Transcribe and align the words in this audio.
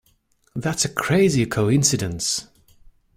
That's 0.55 0.83
a 0.83 0.89
crazy 0.89 1.45
coincidence! 1.45 2.47